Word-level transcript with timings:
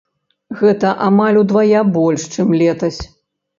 Гэта 0.61 0.93
амаль 1.09 1.37
удвая 1.43 1.83
больш, 2.01 2.27
чым 2.37 2.59
летась. 2.65 3.01